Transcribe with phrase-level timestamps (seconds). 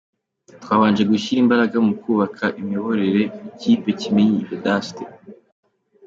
[0.63, 5.03] Twabanje gushyira imbaraga mu kubaka imiyoborere y’ikipe-Kimenyi Vedaste.